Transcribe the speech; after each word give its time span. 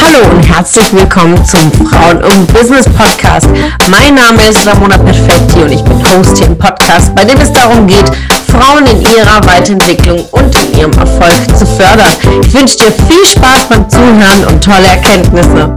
Hallo 0.00 0.30
und 0.30 0.42
herzlich 0.42 0.92
willkommen 0.92 1.44
zum 1.44 1.72
Frauen 1.72 2.22
und 2.22 2.52
Business 2.52 2.84
Podcast. 2.84 3.48
Mein 3.90 4.14
Name 4.14 4.48
ist 4.48 4.64
Ramona 4.66 4.98
Perfetti 4.98 5.62
und 5.62 5.72
ich 5.72 5.82
bin 5.82 5.98
Host 6.06 6.38
hier 6.38 6.46
im 6.46 6.56
Podcast, 6.56 7.14
bei 7.14 7.24
dem 7.24 7.40
es 7.40 7.52
darum 7.52 7.86
geht, 7.86 8.08
Frauen 8.48 8.86
in 8.86 9.00
ihrer 9.02 9.44
Weiterentwicklung 9.46 10.24
und 10.30 10.54
in 10.62 10.78
ihrem 10.78 10.92
Erfolg 10.92 11.56
zu 11.56 11.66
fördern. 11.66 12.14
Ich 12.42 12.54
wünsche 12.54 12.76
dir 12.76 12.92
viel 12.92 13.24
Spaß 13.24 13.68
beim 13.68 13.88
Zuhören 13.90 14.44
und 14.46 14.62
tolle 14.62 14.86
Erkenntnisse. 14.86 15.76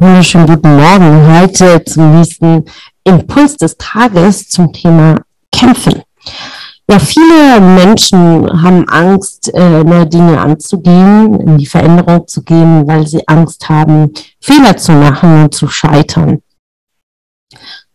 Wunderschönen 0.00 0.46
guten 0.48 0.76
Morgen. 0.76 1.38
Heute 1.38 1.84
zum 1.84 2.18
nächsten 2.18 2.64
Impuls 3.04 3.56
des 3.56 3.76
Tages 3.76 4.48
zum 4.48 4.72
Thema 4.72 5.20
Kämpfen. 5.52 6.02
Ja, 6.90 6.98
viele 6.98 7.60
Menschen 7.60 8.62
haben 8.62 8.88
Angst, 8.88 9.54
äh, 9.54 9.84
neue 9.84 10.06
Dinge 10.06 10.40
anzugehen, 10.40 11.40
in 11.40 11.58
die 11.58 11.66
Veränderung 11.66 12.26
zu 12.26 12.42
gehen, 12.42 12.86
weil 12.88 13.06
sie 13.06 13.26
Angst 13.28 13.68
haben, 13.68 14.12
Fehler 14.40 14.76
zu 14.76 14.92
machen 14.92 15.44
und 15.44 15.54
zu 15.54 15.68
scheitern. 15.68 16.40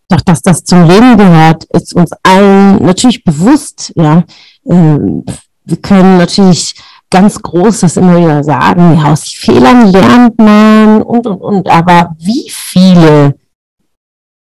Doch 0.08 0.22
dass 0.22 0.42
das 0.42 0.64
zum 0.64 0.88
Leben 0.88 1.18
gehört, 1.18 1.66
ist 1.66 1.94
uns 1.94 2.12
allen 2.24 2.82
natürlich 2.84 3.26
bewusst. 3.26 3.92
Ja, 3.96 4.24
ähm, 4.66 5.26
wir 5.66 5.78
können 5.78 6.18
natürlich 6.18 6.76
ganz 7.10 7.42
groß 7.42 7.82
das 7.82 7.98
immer 7.98 8.20
wieder 8.20 8.44
sagen, 8.44 8.98
ja, 8.98 9.12
aus 9.12 9.30
Fehlern 9.30 9.92
lernt 9.92 10.38
man 10.38 11.02
und, 11.02 11.28
und, 11.28 11.42
und. 11.42 11.70
Aber 11.70 12.16
wie 12.20 12.50
viele 12.50 13.36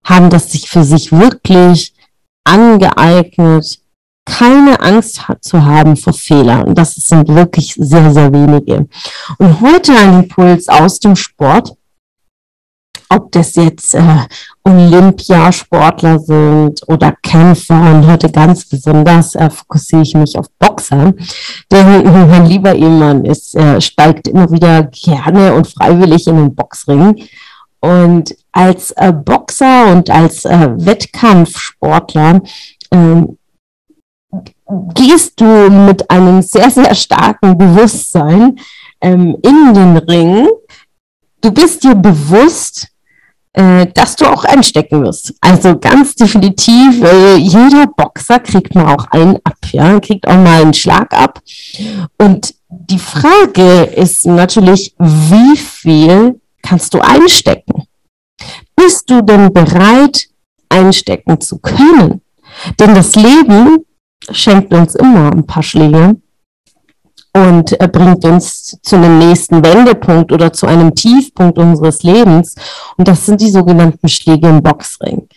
haben 0.04 0.30
das 0.30 0.52
sich 0.52 0.68
für 0.68 0.84
sich 0.84 1.12
wirklich 1.12 1.95
angeeignet, 2.45 3.79
keine 4.24 4.80
Angst 4.80 5.23
zu 5.40 5.65
haben 5.65 5.96
vor 5.96 6.12
Fehlern. 6.12 6.65
Und 6.65 6.79
das 6.79 6.95
sind 6.95 7.29
wirklich 7.29 7.74
sehr, 7.76 8.12
sehr 8.12 8.32
wenige. 8.32 8.88
Und 9.38 9.60
heute 9.60 9.92
ein 9.96 10.24
Impuls 10.24 10.68
aus 10.68 11.01
dem 11.01 11.16
Sport 11.16 11.76
ob 13.11 13.33
das 13.33 13.57
jetzt 13.57 13.95
äh, 13.95 14.27
Olympiasportler 14.65 16.21
sind 16.21 16.80
oder 16.87 17.13
Kämpfer. 17.23 17.95
Und 17.95 18.07
heute 18.07 18.30
ganz 18.30 18.65
besonders 18.65 19.35
äh, 19.35 19.51
fokussiere 19.51 20.03
ich 20.03 20.15
mich 20.15 20.39
auf 20.39 20.47
Boxer. 20.59 21.13
Denn 21.71 22.05
mein 22.05 22.47
lieber 22.47 22.75
Ehemann 22.75 23.25
ist, 23.25 23.55
äh, 23.57 23.81
steigt 23.81 24.29
immer 24.29 24.51
wieder 24.51 24.85
gerne 24.85 25.55
und 25.55 25.66
freiwillig 25.66 26.27
in 26.29 26.37
den 26.37 26.55
Boxring. 26.55 27.27
Und 27.81 28.37
als 28.53 28.93
äh, 28.93 29.13
Boxer 29.13 29.93
und 29.93 30.09
als 30.09 30.45
äh, 30.45 30.69
Wettkampfsportler 30.77 32.43
äh, 32.91 33.23
gehst 34.95 35.41
du 35.41 35.71
mit 35.71 36.09
einem 36.11 36.43
sehr, 36.43 36.71
sehr 36.71 36.95
starken 36.95 37.59
Bewusstsein 37.59 38.59
ähm, 39.01 39.37
in 39.43 39.75
den 39.75 39.97
Ring. 39.97 40.49
Du 41.41 41.51
bist 41.51 41.83
dir 41.83 41.95
bewusst, 41.95 42.90
äh, 43.52 43.87
dass 43.95 44.16
du 44.16 44.26
auch 44.26 44.45
einstecken 44.45 45.04
wirst. 45.04 45.34
Also 45.40 45.79
ganz 45.79 46.15
definitiv, 46.15 47.02
äh, 47.02 47.37
jeder 47.37 47.87
Boxer 47.87 48.38
kriegt 48.38 48.74
mal 48.74 48.95
auch 48.95 49.07
einen 49.10 49.37
ab, 49.45 49.59
ja, 49.73 49.98
kriegt 50.01 50.26
auch 50.26 50.37
mal 50.37 50.62
einen 50.62 50.74
Schlag 50.74 51.12
ab. 51.12 51.40
Und 52.18 52.54
die 52.68 52.98
Frage 52.98 53.82
ist 53.82 54.26
natürlich, 54.26 54.95
wie 54.98 55.57
viel 55.57 56.40
kannst 56.62 56.95
du 56.95 57.01
einstecken? 57.01 57.84
Bist 58.76 59.10
du 59.10 59.20
denn 59.23 59.52
bereit, 59.52 60.26
einstecken 60.68 61.40
zu 61.40 61.59
können? 61.59 62.23
Denn 62.79 62.95
das 62.95 63.16
Leben 63.16 63.85
schenkt 64.31 64.72
uns 64.72 64.94
immer 64.94 65.32
ein 65.32 65.47
paar 65.47 65.62
Schläge 65.62 66.16
und 67.32 67.72
er 67.72 67.88
bringt 67.88 68.24
uns 68.24 68.78
zu 68.82 68.96
einem 68.96 69.18
nächsten 69.18 69.64
Wendepunkt 69.64 70.32
oder 70.32 70.52
zu 70.52 70.66
einem 70.66 70.94
Tiefpunkt 70.94 71.58
unseres 71.58 72.02
Lebens. 72.02 72.56
Und 72.96 73.06
das 73.06 73.24
sind 73.24 73.41
die 73.41 73.50
sogenannten 73.50 74.08
Schläge 74.08 74.48
im 74.48 74.62
Boxring. 74.62 75.28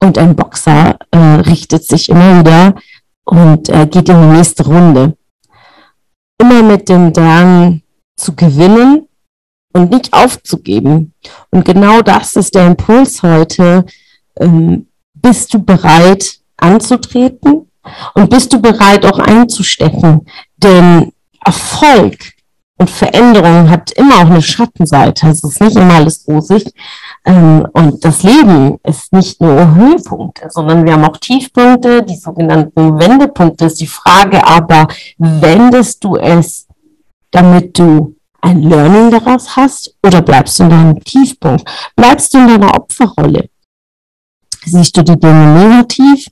Und 0.00 0.18
ein 0.18 0.34
Boxer 0.34 0.96
äh, 1.10 1.18
richtet 1.18 1.84
sich 1.84 2.08
immer 2.08 2.40
wieder 2.40 2.74
und 3.24 3.68
äh, 3.68 3.86
geht 3.86 4.08
in 4.08 4.20
die 4.20 4.36
nächste 4.36 4.64
Runde. 4.64 5.16
Immer 6.40 6.62
mit 6.62 6.88
dem 6.88 7.12
Drang 7.12 7.82
zu 8.16 8.34
gewinnen 8.34 9.06
und 9.72 9.90
nicht 9.90 10.12
aufzugeben. 10.12 11.14
Und 11.50 11.64
genau 11.64 12.02
das 12.02 12.36
ist 12.36 12.54
der 12.54 12.66
Impuls 12.66 13.22
heute. 13.22 13.84
Ähm, 14.40 14.88
bist 15.14 15.54
du 15.54 15.60
bereit 15.60 16.40
anzutreten? 16.56 17.70
Und 18.14 18.30
bist 18.30 18.52
du 18.52 18.60
bereit 18.60 19.06
auch 19.06 19.18
einzustecken? 19.18 20.26
Denn 20.56 21.12
Erfolg 21.44 22.16
und 22.78 22.88
Veränderung 22.88 23.68
hat 23.68 23.90
immer 23.92 24.16
auch 24.16 24.30
eine 24.30 24.40
Schattenseite. 24.40 25.28
Es 25.28 25.42
ist 25.42 25.60
nicht 25.60 25.76
immer 25.76 25.94
alles 25.94 26.24
rosig. 26.28 26.72
Ähm, 27.24 27.66
und 27.72 28.04
das 28.04 28.22
Leben 28.22 28.78
ist 28.84 29.12
nicht 29.12 29.40
nur 29.40 29.74
Höhepunkte, 29.74 30.48
sondern 30.48 30.84
wir 30.84 30.92
haben 30.92 31.04
auch 31.04 31.16
Tiefpunkte, 31.16 32.04
die 32.04 32.16
sogenannten 32.16 32.98
Wendepunkte. 32.98 33.64
Ist 33.64 33.80
die 33.80 33.88
Frage 33.88 34.46
aber, 34.46 34.86
wendest 35.18 36.04
du 36.04 36.16
es, 36.16 36.68
damit 37.32 37.76
du 37.78 38.14
ein 38.40 38.62
Learning 38.62 39.10
daraus 39.10 39.56
hast 39.56 39.94
oder 40.04 40.22
bleibst 40.22 40.58
du 40.58 40.64
in 40.64 40.70
deinem 40.70 41.04
Tiefpunkt? 41.04 41.68
Bleibst 41.96 42.32
du 42.32 42.38
in 42.38 42.46
deiner 42.46 42.74
Opferrolle? 42.74 43.48
Siehst 44.64 44.96
du 44.96 45.02
die 45.02 45.18
Dinge 45.18 45.66
negativ 45.66 46.26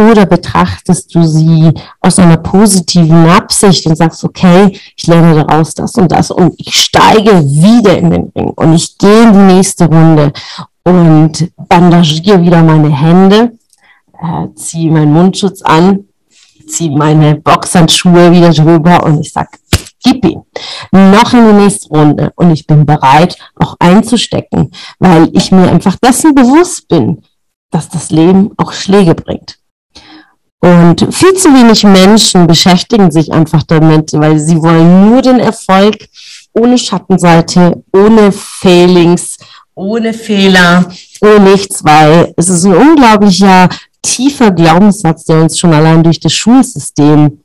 oder 0.00 0.26
betrachtest 0.26 1.14
du 1.14 1.24
sie 1.24 1.72
aus 2.00 2.18
einer 2.18 2.36
positiven 2.36 3.28
Absicht 3.28 3.84
und 3.86 3.96
sagst, 3.96 4.22
okay, 4.24 4.78
ich 4.96 5.06
lerne 5.06 5.44
daraus 5.44 5.74
das 5.74 5.94
und 5.94 6.12
das 6.12 6.30
und 6.30 6.54
ich 6.56 6.72
steige 6.72 7.32
wieder 7.44 7.98
in 7.98 8.10
den 8.10 8.32
Ring 8.34 8.50
und 8.50 8.74
ich 8.74 8.96
gehe 8.96 9.24
in 9.24 9.32
die 9.32 9.54
nächste 9.54 9.86
Runde 9.86 10.32
und 10.84 11.50
bandagiere 11.68 12.40
wieder 12.42 12.62
meine 12.62 12.90
Hände, 12.90 13.52
äh, 14.20 14.54
ziehe 14.54 14.90
meinen 14.92 15.12
Mundschutz 15.12 15.62
an, 15.62 16.04
ziehe 16.68 16.96
meine 16.96 17.34
Boxhandschuhe 17.34 18.30
wieder 18.30 18.50
drüber 18.50 19.02
und 19.02 19.20
ich 19.20 19.32
sag, 19.32 19.48
gib 20.04 20.24
ihn. 20.24 20.42
Noch 20.92 21.32
in 21.32 21.46
die 21.46 21.64
nächste 21.64 21.88
Runde 21.88 22.32
und 22.36 22.52
ich 22.52 22.66
bin 22.66 22.86
bereit, 22.86 23.36
auch 23.56 23.74
einzustecken, 23.80 24.70
weil 25.00 25.28
ich 25.32 25.50
mir 25.50 25.68
einfach 25.68 25.96
dessen 25.96 26.34
bewusst 26.34 26.86
bin, 26.88 27.22
dass 27.70 27.88
das 27.88 28.10
Leben 28.10 28.52
auch 28.56 28.72
Schläge 28.72 29.14
bringt. 29.14 29.57
Und 30.60 31.14
viel 31.14 31.34
zu 31.34 31.48
wenig 31.50 31.84
Menschen 31.84 32.46
beschäftigen 32.46 33.10
sich 33.10 33.32
einfach 33.32 33.62
damit, 33.62 34.12
weil 34.12 34.38
sie 34.38 34.60
wollen 34.60 35.08
nur 35.08 35.22
den 35.22 35.38
Erfolg 35.38 36.08
ohne 36.52 36.78
Schattenseite, 36.78 37.82
ohne 37.92 38.32
Failings, 38.32 39.36
ohne 39.74 40.12
Fehler, 40.12 40.90
ohne 41.20 41.40
nichts, 41.50 41.84
weil 41.84 42.34
es 42.36 42.48
ist 42.48 42.64
ein 42.64 42.74
unglaublicher 42.74 43.68
tiefer 44.02 44.50
Glaubenssatz, 44.50 45.24
der 45.24 45.42
uns 45.42 45.58
schon 45.58 45.72
allein 45.72 46.02
durch 46.02 46.18
das 46.18 46.32
Schulsystem 46.32 47.38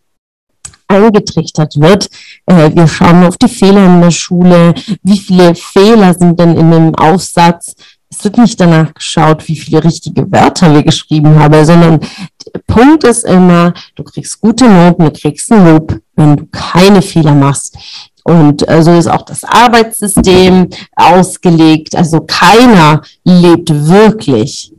eingetrichtert 0.87 1.79
wird. 1.79 2.09
Äh, 2.45 2.71
wir 2.73 2.87
schauen 2.87 3.23
auf 3.23 3.37
die 3.37 3.47
Fehler 3.47 3.85
in 3.85 4.01
der 4.01 4.11
Schule. 4.11 4.73
Wie 5.03 5.17
viele 5.17 5.55
Fehler 5.55 6.13
sind 6.13 6.39
denn 6.39 6.55
in 6.55 6.73
einem 6.73 6.95
Aufsatz? 6.95 7.75
Es 8.17 8.23
wird 8.23 8.37
nicht 8.37 8.59
danach 8.59 8.93
geschaut, 8.93 9.47
wie 9.47 9.55
viele 9.55 9.83
richtige 9.83 10.31
Wörter 10.31 10.73
wir 10.73 10.83
geschrieben 10.83 11.39
haben, 11.39 11.65
sondern 11.65 11.99
der 12.45 12.61
Punkt 12.67 13.03
ist 13.03 13.23
immer, 13.23 13.73
du 13.95 14.03
kriegst 14.03 14.39
gute 14.39 14.69
Noten, 14.69 15.05
du 15.05 15.11
kriegst 15.11 15.51
ein 15.51 15.65
Lob, 15.65 15.99
wenn 16.15 16.35
du 16.37 16.45
keine 16.51 17.01
Fehler 17.01 17.33
machst. 17.33 17.77
Und 18.23 18.67
äh, 18.69 18.83
so 18.83 18.93
ist 18.93 19.07
auch 19.07 19.23
das 19.23 19.43
Arbeitssystem 19.43 20.69
ausgelegt. 20.95 21.95
Also 21.95 22.21
keiner 22.21 23.01
lebt 23.23 23.69
wirklich 23.87 24.71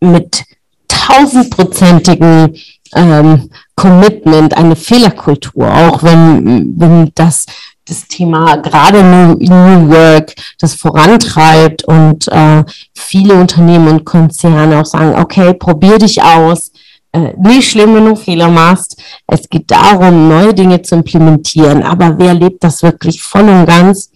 mit 0.00 0.44
tausendprozentigen 0.88 2.56
ähm, 2.94 3.50
Commitment, 3.74 4.56
eine 4.56 4.76
Fehlerkultur, 4.76 5.72
auch 5.72 6.02
wenn, 6.02 6.78
wenn 6.78 7.10
das 7.14 7.46
das 7.86 8.06
Thema 8.06 8.56
gerade 8.56 9.02
New, 9.02 9.34
New 9.34 9.90
Work 9.90 10.34
das 10.58 10.74
vorantreibt 10.74 11.84
und 11.84 12.28
äh, 12.28 12.64
viele 12.94 13.34
Unternehmen 13.34 13.88
und 13.88 14.04
Konzerne 14.04 14.80
auch 14.80 14.86
sagen, 14.86 15.20
okay, 15.20 15.54
probier 15.54 15.98
dich 15.98 16.22
aus. 16.22 16.70
Äh, 17.12 17.34
nicht 17.36 17.70
schlimm, 17.70 17.94
wenn 17.94 18.06
du 18.06 18.16
Fehler 18.16 18.48
machst. 18.48 19.02
Es 19.26 19.48
geht 19.48 19.70
darum, 19.70 20.28
neue 20.28 20.54
Dinge 20.54 20.80
zu 20.82 20.94
implementieren. 20.94 21.82
Aber 21.82 22.18
wer 22.18 22.34
lebt 22.34 22.62
das 22.62 22.82
wirklich 22.82 23.22
voll 23.22 23.48
und 23.48 23.66
ganz? 23.66 24.10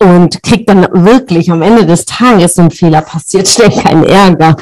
Und 0.00 0.42
kriegt 0.42 0.68
dann 0.68 0.86
wirklich 0.92 1.50
am 1.50 1.62
Ende 1.62 1.86
des 1.86 2.04
Tages 2.04 2.58
ein 2.58 2.70
Fehler 2.70 3.02
passiert, 3.02 3.48
schnell 3.48 3.70
keinen 3.70 4.04
Ärger. 4.04 4.56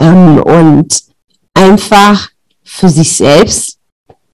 Ähm, 0.00 0.42
und 0.42 1.02
einfach 1.54 2.30
für 2.64 2.88
sich 2.88 3.16
selbst 3.16 3.78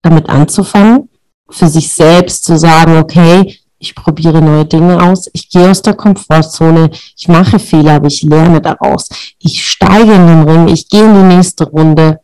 damit 0.00 0.28
anzufangen 0.28 1.08
für 1.50 1.68
sich 1.68 1.92
selbst 1.92 2.44
zu 2.44 2.58
sagen, 2.58 2.96
okay, 2.96 3.58
ich 3.78 3.94
probiere 3.94 4.40
neue 4.40 4.64
Dinge 4.64 5.02
aus, 5.02 5.28
ich 5.32 5.50
gehe 5.50 5.68
aus 5.68 5.82
der 5.82 5.94
Komfortzone, 5.94 6.90
ich 7.16 7.26
mache 7.28 7.58
Fehler, 7.58 7.94
aber 7.94 8.06
ich 8.06 8.22
lerne 8.22 8.60
daraus. 8.60 9.08
Ich 9.38 9.66
steige 9.66 10.12
in 10.12 10.26
den 10.26 10.48
Ring, 10.48 10.68
ich 10.68 10.88
gehe 10.88 11.04
in 11.04 11.14
die 11.14 11.34
nächste 11.34 11.64
Runde, 11.64 12.20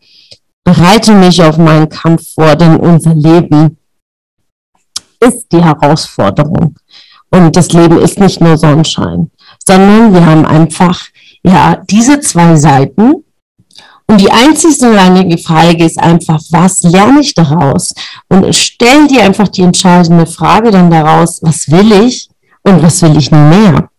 bereite 0.62 1.12
mich 1.14 1.42
auf 1.42 1.58
meinen 1.58 1.88
Kampf 1.88 2.34
vor, 2.34 2.54
denn 2.54 2.76
unser 2.76 3.14
Leben 3.14 3.78
ist 5.20 5.48
die 5.50 5.62
Herausforderung. 5.62 6.76
Und 7.30 7.56
das 7.56 7.72
Leben 7.72 7.98
ist 7.98 8.20
nicht 8.20 8.40
nur 8.40 8.56
Sonnenschein, 8.56 9.30
sondern 9.66 10.14
wir 10.14 10.24
haben 10.24 10.46
einfach, 10.46 11.00
ja, 11.42 11.82
diese 11.90 12.20
zwei 12.20 12.56
Seiten. 12.56 13.24
Und 14.10 14.22
die 14.22 14.30
einzig 14.30 14.80
lange 14.80 15.36
Frage 15.36 15.84
ist 15.84 15.98
einfach, 15.98 16.40
was 16.50 16.82
lerne 16.82 17.20
ich 17.20 17.34
daraus? 17.34 17.94
Und 18.28 18.54
stell 18.54 19.06
dir 19.06 19.22
einfach 19.22 19.48
die 19.48 19.62
entscheidende 19.62 20.26
Frage 20.26 20.70
dann 20.70 20.90
daraus, 20.90 21.42
was 21.42 21.70
will 21.70 21.92
ich 21.92 22.30
und 22.62 22.82
was 22.82 23.02
will 23.02 23.16
ich 23.18 23.30
mehr? 23.30 23.90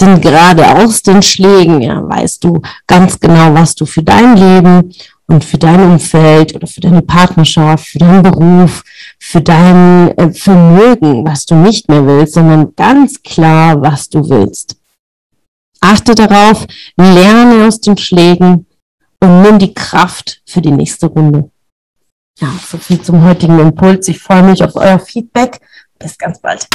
Denn 0.00 0.20
gerade 0.22 0.66
aus 0.76 1.02
den 1.02 1.20
Schlägen, 1.20 1.82
ja, 1.82 2.02
weißt 2.02 2.42
du 2.44 2.62
ganz 2.86 3.20
genau, 3.20 3.52
was 3.52 3.74
du 3.74 3.84
für 3.84 4.02
dein 4.02 4.36
Leben 4.36 4.94
und 5.26 5.44
für 5.44 5.58
dein 5.58 5.80
Umfeld 5.82 6.54
oder 6.54 6.66
für 6.66 6.80
deine 6.80 7.02
Partnerschaft, 7.02 7.88
für 7.88 7.98
deinen 7.98 8.22
Beruf, 8.22 8.82
für 9.18 9.42
dein 9.42 10.16
äh, 10.16 10.32
Vermögen, 10.32 11.26
was 11.26 11.44
du 11.44 11.54
nicht 11.54 11.86
mehr 11.90 12.06
willst, 12.06 12.34
sondern 12.34 12.74
ganz 12.74 13.22
klar, 13.22 13.82
was 13.82 14.08
du 14.08 14.26
willst. 14.26 14.76
Achte 15.80 16.14
darauf, 16.14 16.66
lerne 16.96 17.66
aus 17.66 17.80
den 17.80 17.98
Schlägen 17.98 18.66
und 19.20 19.42
nimm 19.42 19.58
die 19.58 19.74
Kraft 19.74 20.40
für 20.46 20.60
die 20.60 20.70
nächste 20.70 21.06
Runde. 21.06 21.50
Ja, 22.38 22.48
so 22.68 22.78
viel 22.78 23.00
zum 23.02 23.24
heutigen 23.24 23.58
Impuls. 23.58 24.06
Ich 24.08 24.20
freue 24.20 24.42
mich 24.44 24.62
auf 24.62 24.76
euer 24.76 24.98
Feedback. 24.98 25.60
Bis 25.98 26.16
ganz 26.16 26.40
bald. 26.40 26.68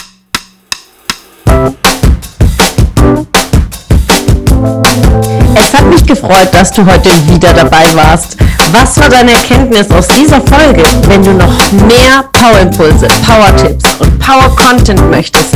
Es 5.56 5.74
hat 5.74 5.86
mich 5.86 6.06
gefreut, 6.06 6.50
dass 6.51 6.72
du 6.72 6.86
heute 6.86 7.10
wieder 7.30 7.54
dabei 7.54 7.95
warst. 7.95 8.38
Was 8.74 8.98
war 9.00 9.10
deine 9.10 9.31
Erkenntnis 9.31 9.90
aus 9.92 10.07
dieser 10.07 10.42
Folge? 10.42 10.84
Wenn 11.07 11.24
du 11.24 11.34
noch 11.34 11.72
mehr 11.88 12.24
Power-Impulse, 12.34 13.07
Power-Tipps 13.25 13.95
und 14.00 14.19
Power-Content 14.19 15.10
möchtest, 15.10 15.56